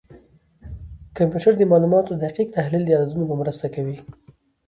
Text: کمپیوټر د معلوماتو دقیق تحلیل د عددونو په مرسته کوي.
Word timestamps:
کمپیوټر 1.17 1.53
د 1.57 1.61
معلوماتو 1.71 2.19
دقیق 2.23 2.47
تحلیل 2.57 2.83
د 2.85 2.91
عددونو 2.99 3.23
په 3.29 3.35
مرسته 3.41 3.65
کوي. 3.75 3.97